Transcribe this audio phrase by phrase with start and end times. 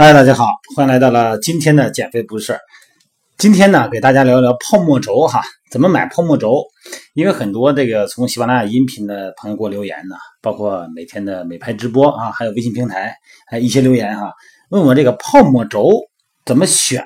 [0.00, 0.46] 嗨，大家好，
[0.76, 2.60] 欢迎来到了今天的减肥不是事儿。
[3.36, 5.42] 今天呢，给大家聊一聊泡沫轴哈，
[5.72, 6.62] 怎么买泡沫轴？
[7.14, 13.12] 因为很多这个从喜马拉雅音频的朋友给我留言呢，包括每天的美拍直播啊，还有微信平台，
[13.48, 14.32] 还有一些留言哈，
[14.70, 15.90] 问我这个泡沫轴
[16.46, 17.04] 怎么选？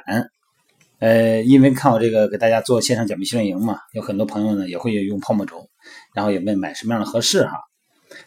[0.98, 5.66] 呃，因为看我这个给大家做线上减肥训练营嘛，有很多朋友呢也会用泡沫轴，
[6.15, 7.54] 然后也问买什么样的合适哈。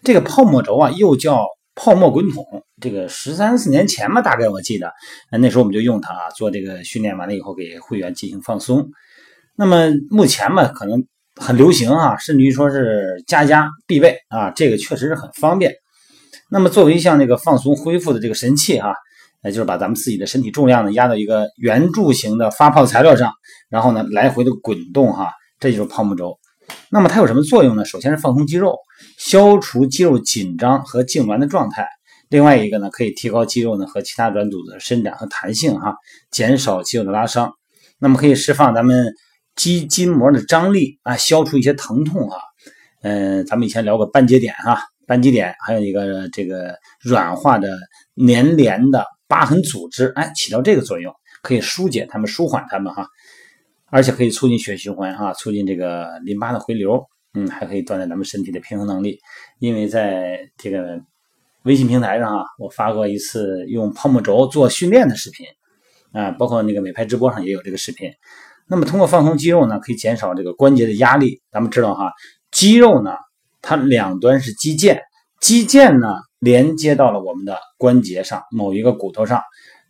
[0.02, 1.46] 这个泡沫轴啊，又叫。
[1.76, 2.46] 泡沫滚筒，
[2.82, 4.92] 这个十三四年前吧，大概我记得，
[5.30, 8.90] 那时候我们就用它啊，做这个训练完了以后给会员进行放松。
[9.58, 15.74] 那么目前嘛，可能很流行啊，甚至于说是家家必备啊，这个确实是很方便。
[16.50, 18.94] 那么作为一项这个放松恢复的这个神器哈，
[19.44, 23.32] 那就是把咱们自己的身体重量呢压到一个圆柱形的发泡材料上，
[23.70, 26.38] 然后呢来回的滚动哈，这就是泡沫轴。
[26.90, 27.84] 那么它有什么作用呢？
[27.86, 28.78] 首先是放松肌肉，
[29.18, 31.88] 消除肌肉紧张和痉挛的状态。
[32.30, 35.96] 另外一个呢，可以提高肌肉呢和其他软组织的伸展和弹性，哈，
[36.32, 37.52] 减少肌肉的拉伤。
[38.00, 39.14] 那么可以释放咱们
[39.56, 42.38] 肌筋膜的张力啊，消除一些疼痛哈。
[43.04, 47.78] 嗯，咱们以前聊过半节点哈，半节点还有一个这个软化的
[48.26, 53.08] 粘连的疤痕组织，哎，起到这个作用，可以疏解它们、舒缓它们哈。
[53.96, 57.02] 而且可以促进血液循环啊，促进这个淋巴的回流，
[57.34, 59.18] 嗯，还可以锻炼咱们身体的平衡能力。
[59.60, 61.00] 因为在这个
[61.64, 65.48] 微信平台上啊，我发过一次用泡沫轴做训练的视频
[66.12, 68.12] 啊，包括那个美拍直播上也有这个视频。
[68.68, 71.42] 那么通过放松肌肉呢，可以减少这个关节的压力。
[71.50, 72.12] 咱们知道哈，
[72.52, 73.12] 肌肉呢，
[73.62, 75.00] 它两端是肌腱，
[75.40, 79.42] 肌腱呢连接到了我们的关节上某一个骨头上，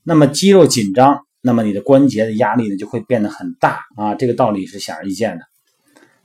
[0.04, 1.25] 那么肌肉紧张。
[1.46, 5.44] 那么你的关节的压力呢就会变得很大啊，这个道理是显而易见的。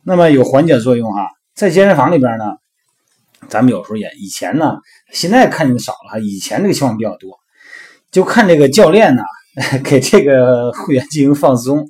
[0.03, 2.47] 那么有缓解作用哈，在健身房里边呢，
[3.51, 4.79] 咱们有时候也以前呢，
[5.13, 7.39] 现在看见的少了，以前这个情况比较多，
[8.11, 9.23] 就看这个教练呢
[9.85, 11.87] 给这个会员进行放松，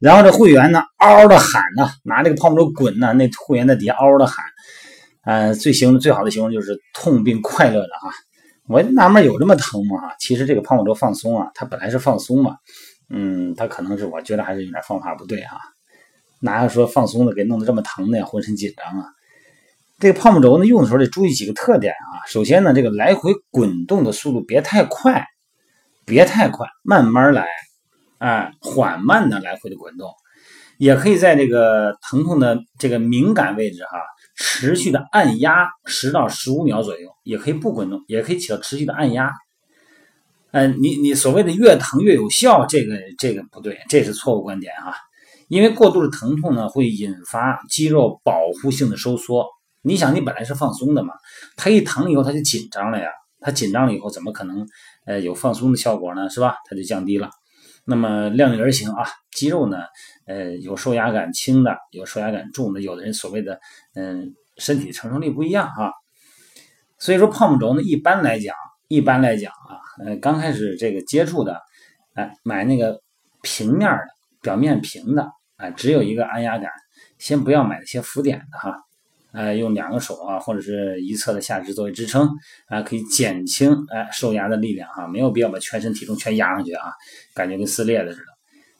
[0.00, 4.44] 然后这会员呢嗷嗷的喊呢，拿这个泡沫轴滚呢，那会员在底下嗷嗷的喊，
[5.24, 8.10] 呃，最形容最好的形容就是痛并快乐的啊。
[8.66, 10.14] 我纳闷有这么疼吗？
[10.18, 12.56] 其实这个泡沫轴放松啊，它本来是放松嘛，
[13.10, 15.58] 嗯，它可能是我觉得还是有点方法不对哈，
[16.40, 18.24] 哪有说放松的给弄得这么疼的呀？
[18.24, 19.06] 浑身紧张啊！
[19.98, 22.24] 这个泡沫轴呢，用的时候得注意几个特点啊。
[22.26, 25.26] 首先呢，这个来回滚动的速度别太快，
[26.06, 27.46] 别太快，慢慢来，
[28.18, 30.10] 哎，缓慢的来回的滚动，
[30.78, 33.98] 也可以在这个疼痛的这个敏感位置哈。
[34.36, 39.30] 持续的按压十到十五秒左右，也可以不滚动，也可以起到持续的按压。
[40.50, 44.94] 嗯，你你所谓的越疼越有效，这个这个不对，这是错误观点啊。
[45.48, 49.46] 因为过度的疼痛呢，会引发肌肉保护性的收缩。
[49.82, 51.12] 你想，你本来是放松的嘛，
[51.56, 53.08] 它一疼以后，它就紧张了呀。
[53.40, 54.66] 它紧张了以后，怎么可能
[55.04, 56.30] 呃有放松的效果呢？
[56.30, 56.56] 是吧？
[56.68, 57.28] 它就降低了。
[57.84, 59.78] 那么量力而行啊，肌肉呢，
[60.26, 63.60] 呃，有受压感轻的，有受压感重的，有的人所谓的，
[63.94, 65.92] 嗯，身体承受力不一样啊。
[66.98, 68.54] 所以说泡沫轴呢，一般来讲，
[68.88, 71.60] 一般来讲啊，呃，刚开始这个接触的，
[72.14, 73.00] 哎，买那个
[73.42, 74.04] 平面的，
[74.40, 76.70] 表面平的，哎，只有一个按压杆，
[77.18, 78.74] 先不要买那些浮点的哈。
[79.34, 82.28] 呃，用两个手啊，或者是一侧的下肢作为支撑
[82.68, 86.92] 啊，可以减轻哎受压的力量啊，没有必要把全身体重全压上去啊，
[87.34, 88.26] 感觉跟撕裂的似的。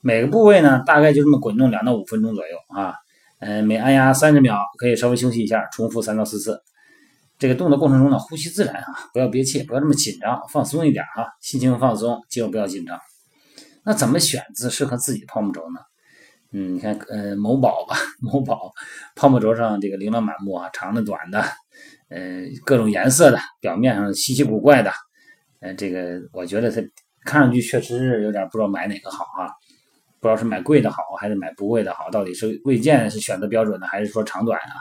[0.00, 2.94] 每个部位呢，大概就这么滚动两到五分钟左右啊，
[3.40, 6.60] 嗯，每按压三十秒，可以稍微休息一下，重复三到四次。
[7.36, 12.96] 这个动作过程中呢，呼吸自然啊，不要憋气，不要这么紧张，放松一点啊，心情放松，肌肉不要紧张。
[13.84, 15.80] 那怎么选择适合自己的泡沫轴呢？
[16.56, 18.72] 嗯，你看，呃，某宝吧，某宝
[19.16, 21.42] 泡沫轴上这个琳琅满目啊，长的、短的，
[22.08, 24.92] 呃，各种颜色的，表面上稀奇古怪的，
[25.58, 26.80] 呃，这个我觉得它
[27.24, 29.50] 看上去确实是有点不知道买哪个好啊，
[30.20, 34.78] 不知道是买贵的好还是买不贵的好，到底是贵贱是选择标准的，还是说长短啊？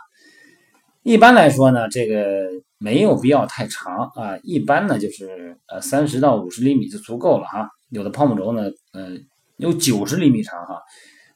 [1.02, 9.18] 一般来说呢，这个没有必要太长啊，一般呢就是呃三十到五十厘米就足够了哈，有的泡沫轴呢，呃，
[9.58, 10.80] 有九十厘米长哈。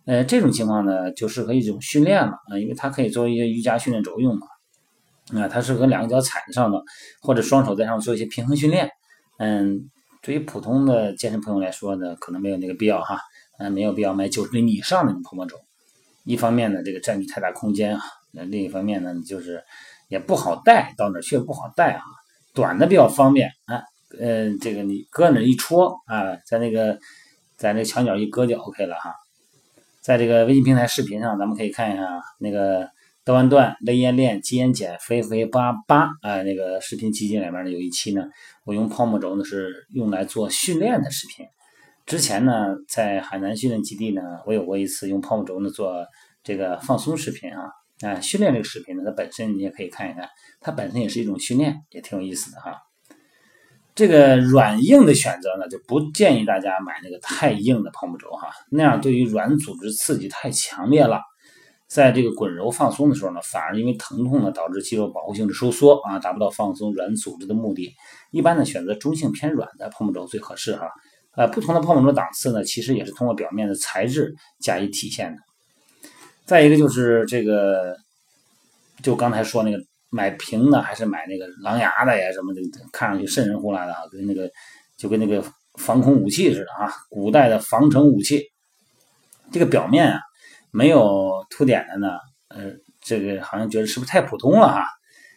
[0.07, 4.47] 呃，这种情况呢，就适合一种训练了啊，因为它可以作为一些瑜伽训练轴用嘛。
[5.35, 6.81] 啊，它适合两个脚踩在上头，
[7.21, 8.89] 或者双手在上做一些平衡训练。
[9.37, 9.89] 嗯，
[10.21, 13.19] 对于普通的健身朋友来说呢，可能没有那个必要哈。
[13.59, 15.57] 嗯，没有必要买九十厘米以上的那种泡沫轴。
[16.23, 17.99] 一方面呢，这个占据太大空间啊；
[18.31, 19.61] 那另一方面呢，就是
[20.07, 22.01] 也不好带，到哪去不好带啊。
[22.53, 23.83] 短的比较方便啊，
[24.17, 26.97] 嗯，这个你搁那一戳啊，在那个
[27.57, 29.13] 在那墙角一搁就 OK 了哈。
[30.07, 32.89] 在这个微信平台视频上，咱们可以看一下那个
[33.25, 38.25] 道完段、肋燕练、肌燕减、肥肥八八啊，那个视频基金里面呢有一期呢，
[38.63, 41.45] 我用泡沫轴呢是用来做训练的视频。
[42.05, 46.05] 之前呢，在海南训练基地呢，我有过一次用泡沫轴呢做
[46.41, 47.69] 这个放松视频啊，
[47.99, 50.29] 啊，训练这个视频呢，它本身你也可以看一看，
[50.61, 52.77] 它本身也是一种训练，也挺有意思的哈。
[53.97, 61.19] 这个软硬的选择呢，就不建议大家买那个太硬的泡沫轴哈，那样对于软组织刺激太强烈了。
[61.87, 67.91] 在这个滚揉放松的时候呢，反而因为疼痛呢，导致肌肉保护性的收缩啊，达不到放松软组织的目的。
[68.29, 70.87] 一般呢，选择中性偏软的泡沫轴最合适哈。
[71.35, 75.41] 呃，不同的泡沫轴档次呢，其实也是通过表面的材质加以体现的。
[76.45, 77.95] 再一个就是这个，
[79.01, 79.79] 就刚才说那个
[80.09, 82.61] 买平的还是买那个狼牙的呀什么的，
[82.91, 84.49] 看上去瘆人乎啦的，跟那个
[84.97, 85.43] 就跟那个
[85.75, 88.43] 防空武器似的啊，古代的防城武器。
[89.51, 90.19] 这个表面啊。
[90.69, 92.19] 没有凸点的呢，
[92.49, 92.71] 呃，
[93.01, 94.85] 这个好像觉得是不是太普通了哈？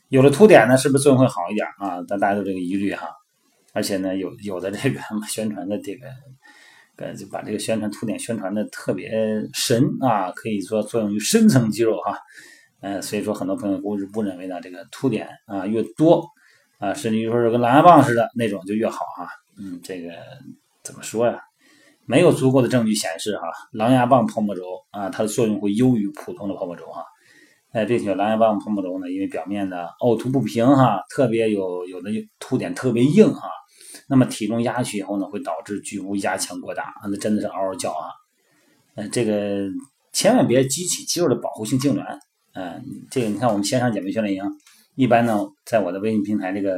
[0.08, 2.04] 有了凸点呢，是不是作用会好一点啊？
[2.06, 3.08] 但大家都这个疑虑哈。
[3.72, 6.08] 而且呢，有有的这个 宣传的这个，
[6.96, 9.08] 呃，就把这个宣传凸点宣传的特别
[9.54, 12.18] 神啊，可以说作用于深层肌肉哈。
[12.80, 16.26] 呃，所以说很多朋友不不认为呢，这个凸点啊越多
[16.78, 19.28] 啊，甚至于说是跟狼牙棒似的那种就越好啊。
[19.58, 20.10] 嗯，这个
[20.82, 21.38] 怎么说呀？
[22.06, 23.42] 没有足够的证据显示，哈，
[23.72, 27.04] 狼牙棒泡沫轴啊，它的作用会优于普通的泡沫轴，哈，
[27.70, 32.10] 哎，并且狼牙棒泡沫轴呢，因为表面的凹凸不平，哈，特别有有的
[32.40, 33.48] 凸点特别硬，哈，
[34.08, 38.08] 那么体重压下去以后呢，会导致局部压强过大，那真的是嗷嗷叫啊，
[38.96, 39.68] 呃，这个
[40.12, 42.18] 千万别激起肌肉的保护性痉挛，
[42.54, 44.42] 嗯，这个你看我们线上减肥训练营，
[44.94, 46.74] 一般呢，在我的微信平台这个。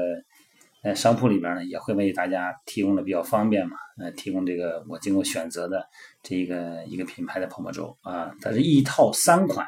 [0.85, 5.87] 呃商铺里边呢，也会为大家提供的比较方便嘛，呃，提供这个我经过选择的
[6.25, 9.65] 这个一个品牌的泡沫轴啊，它是一套三款，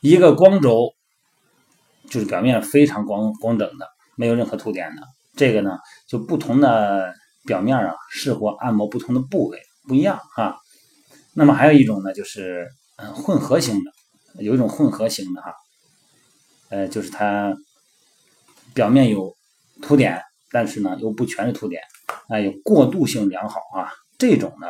[0.00, 0.92] 一个光轴，
[2.08, 5.02] 就是表面非常光光整的，没有任何凸点的，
[5.34, 5.76] 这个呢
[6.06, 7.12] 就不同的
[7.44, 9.58] 表面啊，适合按摩不同的部位
[9.88, 10.54] 不一样啊。
[11.34, 12.68] 那么还有一种呢，就是
[12.98, 13.90] 嗯混合型的，
[14.38, 15.54] 有一种混合型的哈，
[16.68, 17.56] 呃，就是它
[18.72, 19.36] 表面有。
[19.82, 21.80] 凸点，但是呢又不全是凸点，
[22.28, 23.88] 啊，有过渡性良好啊，
[24.18, 24.66] 这种呢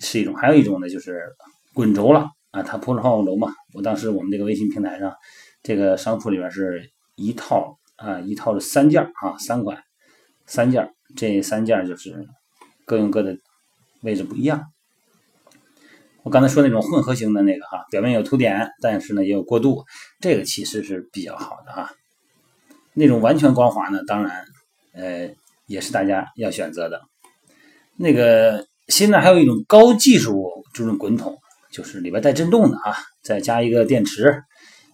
[0.00, 1.34] 是一种，还有一种呢就是
[1.72, 3.54] 滚轴了啊，它铺着泡沫轴嘛。
[3.72, 5.16] 我当时我们这个微信平台上，
[5.62, 9.82] 这个商铺里边是一套啊，一套是三件啊，三款
[10.44, 12.28] 三件，这三件就是
[12.84, 13.34] 各用各的
[14.02, 14.62] 位置不一样。
[16.26, 19.84] 我刚才说那种混合型的那个哈，表面有凸点，但是呢也有过渡，
[20.20, 21.88] 这个其实是比较好的哈。
[22.94, 24.44] 那种完全光滑呢，当然，
[24.92, 25.30] 呃，
[25.68, 27.00] 也是大家要选择的。
[27.96, 31.38] 那个现在还有一种高技术这种滚筒，
[31.70, 34.42] 就是里边带震动的啊，再加一个电池，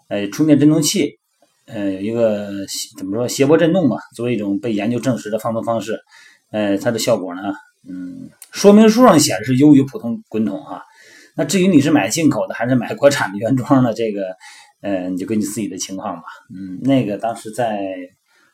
[0.09, 1.19] 呃，充电振动器，
[1.65, 2.51] 呃，有一个
[2.99, 5.99] 怎么说谐波振动吧，作为一种被研究证实的放松方式，
[6.51, 7.55] 呃，它的效果呢，
[7.89, 10.83] 嗯，说明书上显示优于普通滚筒啊。
[11.37, 14.37] 那至于你是买进口的还是买国产的原装的，这个。
[14.85, 16.23] 嗯，你就根据自己的情况吧。
[16.53, 17.79] 嗯，那个当时在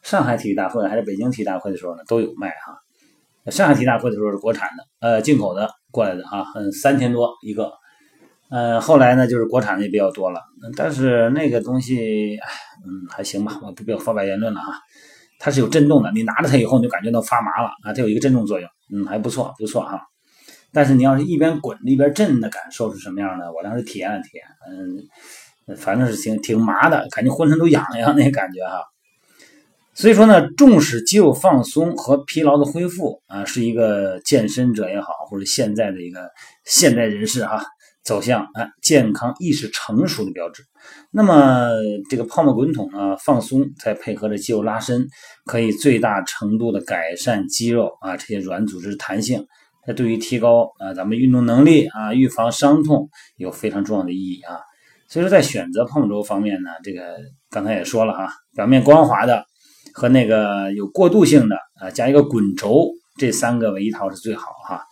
[0.03, 3.51] 上海体育大会还是北京体育大会的时候呢，都有卖哈。
[3.51, 7.73] 上海体育大会的时候是国产的，呃，进口的过来的哈，嗯，三千多一个。
[8.51, 10.43] 呃，后来呢就是国产的也比较多了，
[10.77, 12.37] 但是那个东西，
[12.85, 14.75] 嗯，还行吧，我不要发表言论了哈。
[15.39, 19.99] 它是有震动的，你拿着它以后你就感觉到发麻了啊，它有一个震动作用，嗯，还不错，不错哈。
[20.73, 23.53] 但是你要是一边滚一边震的感受是什么样的？
[23.53, 25.05] 我当时体验了体验，嗯。
[25.77, 28.83] 反正是挺挺麻的，感觉浑身都痒痒那感觉哈。
[29.93, 36.31] 所以说呢，重视肌肉放松和疲劳的恢复啊，是一个健身者也好，或者现在的一个
[36.65, 37.63] 现代人士哈，
[38.03, 40.63] 走向啊健康意识成熟的标志。
[41.11, 41.69] 那么
[42.09, 45.07] 这个泡沫滚筒呢，放松再配合着肌肉拉伸，
[45.45, 49.47] 可以最大程度的改善肌肉啊这些软组织弹性，
[49.89, 54.61] 它对于提高啊咱们运动能力啊，预防伤痛有非常重要的意义啊。
[55.09, 57.17] 所以说，在选择碰轴方面呢，这个
[57.49, 59.43] 刚才也说了哈，表面光滑的
[59.95, 64.83] 和那个有过渡性的啊，加一个滚轴，这三个为一套是最好哈。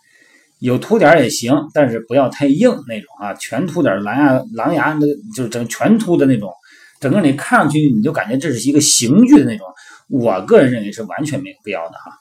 [0.59, 6.51] 有凸点也行，但是不要太硬那种啊，全凸点狼牙狼牙那个就是整全凸的那种，
[6.99, 9.67] 整个你看上去你就感觉这是一个刑具的那种。
[10.09, 12.11] 我个人认为是完全没有必要的哈。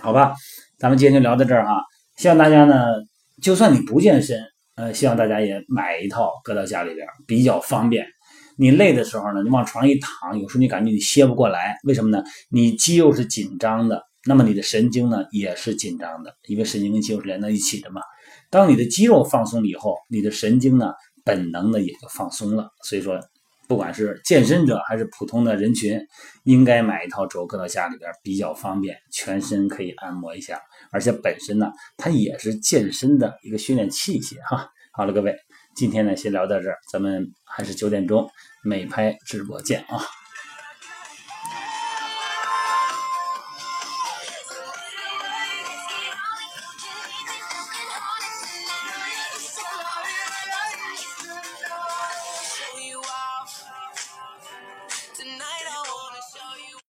[0.00, 0.34] 好吧，
[0.76, 1.80] 咱们今天就聊到这儿哈，
[2.16, 2.86] 希望大家呢，
[3.40, 4.40] 就算你不健身。
[4.74, 8.06] 呃，希望大家也买一套，搁到家里边比较方便。
[8.56, 12.24] 你累的时候呢，你往床上一躺，有时候你感觉你歇不过来，为什么呢？
[12.48, 18.00] 你肌肉是紧张的，那么你的神经呢也是紧张的，因为神经跟肌肉是连在一起的嘛。
[18.48, 20.92] 当你的肌肉放松了以后，你的神经呢
[21.22, 22.70] 本能的也就放松了。
[22.82, 23.20] 所以说，
[23.72, 25.98] 不管是健身者还是普通的人群，
[26.44, 30.60] 应该买一套轴搁到家里边比较方便，全身可以按摩一下，
[30.90, 34.68] 而且本身呢，它也是健身的一个训练器械哈。
[34.92, 35.34] 好了，各位，
[35.74, 38.28] 今天呢先聊到这儿，咱们还是九点钟
[38.62, 40.21] 美拍直播见啊。